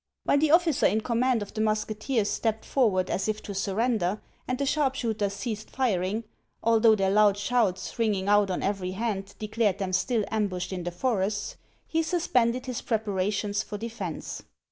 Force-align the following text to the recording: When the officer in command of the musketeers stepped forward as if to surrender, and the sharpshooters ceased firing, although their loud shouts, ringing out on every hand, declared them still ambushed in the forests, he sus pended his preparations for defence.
When 0.23 0.39
the 0.39 0.49
officer 0.49 0.87
in 0.87 1.01
command 1.01 1.43
of 1.43 1.53
the 1.53 1.61
musketeers 1.61 2.27
stepped 2.27 2.65
forward 2.65 3.11
as 3.11 3.27
if 3.29 3.43
to 3.43 3.53
surrender, 3.53 4.19
and 4.47 4.57
the 4.57 4.65
sharpshooters 4.65 5.31
ceased 5.33 5.69
firing, 5.69 6.23
although 6.63 6.95
their 6.95 7.11
loud 7.11 7.37
shouts, 7.37 7.99
ringing 7.99 8.27
out 8.27 8.49
on 8.49 8.63
every 8.63 8.93
hand, 8.93 9.35
declared 9.37 9.77
them 9.77 9.93
still 9.93 10.25
ambushed 10.31 10.73
in 10.73 10.85
the 10.85 10.91
forests, 10.91 11.55
he 11.85 12.01
sus 12.01 12.25
pended 12.25 12.65
his 12.65 12.81
preparations 12.81 13.61
for 13.61 13.77
defence. 13.77 14.41